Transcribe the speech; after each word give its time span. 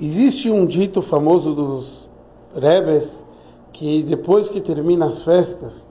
Existe 0.00 0.50
um 0.50 0.66
dito 0.66 1.00
famoso 1.00 1.54
dos 1.54 2.10
Rebes 2.54 3.24
que 3.72 4.02
depois 4.02 4.48
que 4.48 4.60
termina 4.60 5.06
as 5.06 5.22
festas, 5.22 5.88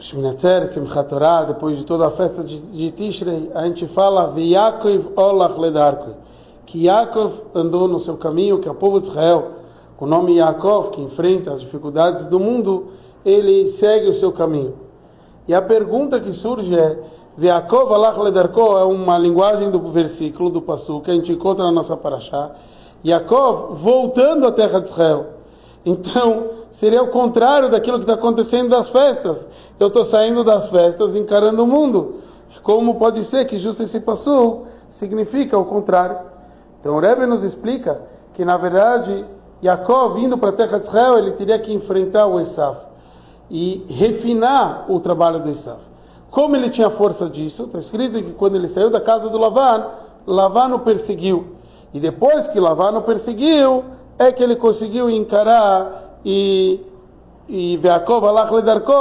Simchat 0.00 1.08
Torah, 1.08 1.44
depois 1.44 1.78
de 1.78 1.84
toda 1.84 2.08
a 2.08 2.10
festa 2.10 2.42
de, 2.42 2.90
Tishrei, 2.90 3.50
a 3.54 3.64
gente 3.66 3.86
fala 3.86 4.32
Olach 5.16 5.54
que 6.66 6.86
Yaakov 6.86 7.32
andou 7.54 7.86
no 7.86 8.00
seu 8.00 8.16
caminho, 8.16 8.58
que 8.58 8.66
é 8.66 8.70
o 8.70 8.74
povo 8.74 8.98
de 8.98 9.06
Israel, 9.06 9.52
com 9.96 10.04
o 10.04 10.08
nome 10.08 10.36
Yaakov, 10.36 10.90
que 10.90 11.00
enfrenta 11.00 11.52
as 11.52 11.60
dificuldades 11.60 12.26
do 12.26 12.40
mundo, 12.40 12.88
ele 13.24 13.68
segue 13.68 14.08
o 14.08 14.14
seu 14.14 14.32
caminho. 14.32 14.74
E 15.46 15.54
a 15.54 15.62
pergunta 15.62 16.18
que 16.18 16.32
surge 16.32 16.76
é 16.76 16.98
Veakov 17.36 17.94
alach 17.94 18.18
ledarko 18.18 18.76
é 18.78 18.84
uma 18.84 19.16
linguagem 19.16 19.70
do 19.70 19.78
versículo 19.90 20.50
do 20.50 20.60
Passu 20.60 21.00
que 21.00 21.10
a 21.10 21.14
gente 21.14 21.32
encontra 21.32 21.64
na 21.64 21.72
nossa 21.72 21.96
paraxá. 21.96 22.50
Yaakov 23.04 23.74
voltando 23.74 24.46
à 24.46 24.52
terra 24.52 24.80
de 24.80 24.90
Israel. 24.90 25.26
Então, 25.84 26.50
seria 26.70 27.02
o 27.02 27.08
contrário 27.08 27.70
daquilo 27.70 27.98
que 27.98 28.04
está 28.04 28.14
acontecendo 28.14 28.68
das 28.68 28.88
festas. 28.88 29.48
Eu 29.80 29.88
estou 29.88 30.04
saindo 30.04 30.44
das 30.44 30.68
festas 30.68 31.16
encarando 31.16 31.64
o 31.64 31.66
mundo. 31.66 32.16
Como 32.62 32.96
pode 32.96 33.24
ser 33.24 33.46
que 33.46 33.56
justo 33.56 33.82
esse 33.82 33.98
Passu 33.98 34.66
significa 34.90 35.56
o 35.58 35.64
contrário? 35.64 36.18
Então, 36.80 36.96
o 36.96 37.00
Rebbe 37.00 37.24
nos 37.24 37.42
explica 37.42 38.02
que, 38.34 38.44
na 38.44 38.58
verdade, 38.58 39.24
Yaakov, 39.64 40.18
indo 40.18 40.36
para 40.36 40.50
a 40.50 40.52
terra 40.52 40.78
de 40.78 40.86
Israel, 40.86 41.16
ele 41.16 41.32
teria 41.32 41.58
que 41.58 41.72
enfrentar 41.72 42.26
o 42.26 42.38
Esav 42.38 42.76
e 43.50 43.84
refinar 43.88 44.84
o 44.88 45.00
trabalho 45.00 45.42
do 45.42 45.48
Esav. 45.48 45.91
Como 46.32 46.56
ele 46.56 46.70
tinha 46.70 46.90
força 46.90 47.28
disso? 47.28 47.64
Está 47.64 47.78
escrito 47.78 48.14
que 48.14 48.32
quando 48.32 48.56
ele 48.56 48.66
saiu 48.66 48.90
da 48.90 49.00
casa 49.00 49.28
do 49.28 49.38
Lavan, 49.38 49.86
Lavan 50.26 50.74
o 50.74 50.80
perseguiu. 50.80 51.44
E 51.94 52.00
depois 52.00 52.48
que 52.48 52.58
Lavan 52.58 52.98
o 52.98 53.02
perseguiu, 53.02 53.84
é 54.18 54.32
que 54.32 54.42
ele 54.42 54.56
conseguiu 54.56 55.08
encarar 55.08 56.18
e 56.24 56.80
e 57.48 57.78
Yaakov 57.82 58.24
Alach 58.24 58.50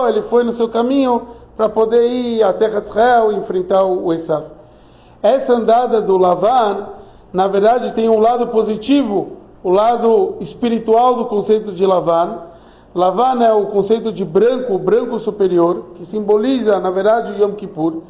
ele 0.09 0.22
foi 0.24 0.44
no 0.44 0.52
seu 0.52 0.68
caminho 0.68 1.22
para 1.56 1.70
poder 1.70 2.06
ir 2.06 2.44
à 2.44 2.52
terra 2.52 2.82
de 2.82 2.88
Israel 2.88 3.32
e 3.32 3.36
enfrentar 3.36 3.84
o 3.84 4.12
Esav. 4.12 4.46
Essa 5.24 5.54
andada 5.54 6.02
do 6.02 6.18
Lavan, 6.18 6.88
na 7.32 7.48
verdade, 7.48 7.94
tem 7.94 8.09
um 8.09 8.20
lado 8.20 8.48
positivo, 8.48 9.38
o 9.64 9.70
lado 9.70 10.36
espiritual 10.42 11.16
do 11.16 11.26
conceito 11.26 11.72
de 11.72 11.86
Lavan, 11.86 12.40
Lavan 12.94 13.42
é 13.44 13.53
o 13.53 13.67
conceito 13.67 14.11
de 14.11 14.25
branco, 14.25 14.78
branco 14.78 15.17
superior, 15.17 15.92
que 15.95 16.06
simboliza, 16.06 16.80
na 16.80 16.92
verdade, 16.92 17.31
o 17.31 17.38
Yom 17.42 17.53
Kippur. 17.53 18.02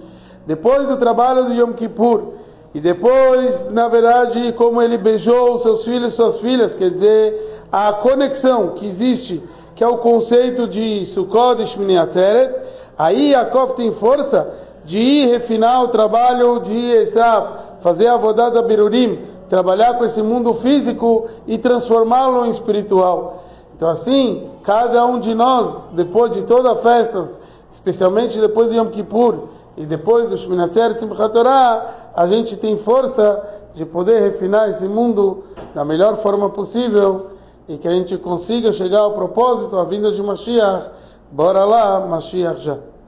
Depois 0.45 0.87
do 0.87 0.97
trabalho 0.97 1.45
do 1.45 1.53
Yom 1.53 1.73
Kippur, 1.73 2.33
e 2.73 2.79
depois, 2.79 3.69
na 3.69 3.87
verdade, 3.87 4.53
como 4.53 4.81
ele 4.81 4.97
beijou 4.97 5.59
seus 5.59 5.83
filhos 5.83 6.13
e 6.13 6.15
suas 6.15 6.39
filhas, 6.39 6.73
quer 6.73 6.89
dizer, 6.89 7.63
a 7.71 7.93
conexão 7.93 8.69
que 8.69 8.87
existe, 8.87 9.43
que 9.75 9.83
é 9.83 9.87
o 9.87 9.97
conceito 9.97 10.67
de 10.67 11.05
Sukkot 11.05 11.61
e 11.61 11.65
Shmini 11.67 11.97
Atzeret, 11.97 12.55
aí 12.97 13.31
Yaakov 13.31 13.73
tem 13.73 13.91
força 13.91 14.51
de 14.85 14.97
ir 14.99 15.27
refinar 15.27 15.83
o 15.83 15.89
trabalho 15.89 16.59
de 16.61 16.91
Esav, 16.91 17.79
fazer 17.81 18.07
a 18.07 18.17
vodada 18.17 18.61
Birurim, 18.61 19.19
trabalhar 19.49 19.95
com 19.95 20.05
esse 20.05 20.23
mundo 20.23 20.53
físico 20.53 21.27
e 21.45 21.57
transformá-lo 21.57 22.45
em 22.45 22.49
espiritual. 22.49 23.43
Então 23.81 23.89
assim, 23.89 24.47
cada 24.61 25.03
um 25.07 25.19
de 25.19 25.33
nós, 25.33 25.85
depois 25.93 26.31
de 26.33 26.43
todas 26.43 26.71
as 26.71 26.83
festas, 26.83 27.39
especialmente 27.71 28.39
depois 28.39 28.69
do 28.69 28.75
Yom 28.75 28.91
Kippur 28.91 29.47
e 29.75 29.87
depois 29.87 30.29
do 30.29 30.37
Shminater 30.37 30.99
Simchat 30.99 31.33
Torah, 31.33 32.11
a 32.15 32.27
gente 32.27 32.55
tem 32.57 32.77
força 32.77 33.43
de 33.73 33.83
poder 33.83 34.19
refinar 34.21 34.69
esse 34.69 34.87
mundo 34.87 35.45
da 35.73 35.83
melhor 35.83 36.17
forma 36.17 36.47
possível 36.47 37.31
e 37.67 37.75
que 37.79 37.87
a 37.87 37.91
gente 37.91 38.15
consiga 38.19 38.71
chegar 38.71 38.99
ao 38.99 39.13
propósito, 39.13 39.75
a 39.75 39.83
vinda 39.83 40.11
de 40.11 40.21
Mashiach. 40.21 40.91
Bora 41.31 41.65
lá, 41.65 42.01
Mashiach 42.01 42.61
já. 42.61 42.77